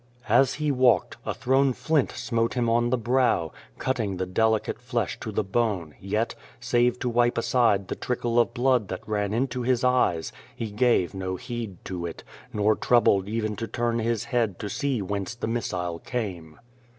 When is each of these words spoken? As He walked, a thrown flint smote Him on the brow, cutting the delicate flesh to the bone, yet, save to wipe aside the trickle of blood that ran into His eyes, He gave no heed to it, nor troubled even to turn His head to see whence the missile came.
As 0.29 0.55
He 0.55 0.71
walked, 0.71 1.17
a 1.27 1.33
thrown 1.35 1.73
flint 1.73 2.11
smote 2.13 2.55
Him 2.55 2.67
on 2.67 2.89
the 2.89 2.97
brow, 2.97 3.51
cutting 3.77 4.17
the 4.17 4.25
delicate 4.25 4.79
flesh 4.81 5.19
to 5.19 5.31
the 5.31 5.43
bone, 5.43 5.93
yet, 6.01 6.33
save 6.59 6.97
to 7.01 7.07
wipe 7.09 7.37
aside 7.37 7.87
the 7.87 7.93
trickle 7.93 8.39
of 8.39 8.51
blood 8.55 8.87
that 8.87 9.07
ran 9.07 9.31
into 9.31 9.61
His 9.61 9.83
eyes, 9.83 10.31
He 10.55 10.71
gave 10.71 11.13
no 11.13 11.35
heed 11.35 11.77
to 11.85 12.07
it, 12.07 12.23
nor 12.51 12.75
troubled 12.75 13.29
even 13.29 13.55
to 13.57 13.67
turn 13.67 13.99
His 13.99 14.23
head 14.23 14.57
to 14.57 14.69
see 14.69 15.03
whence 15.03 15.35
the 15.35 15.45
missile 15.45 15.99
came. 15.99 16.57